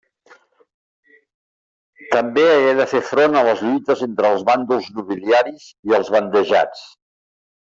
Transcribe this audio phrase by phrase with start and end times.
[2.15, 6.83] També hagué de fer front a les lluites entre els bàndols nobiliaris i als bandejats.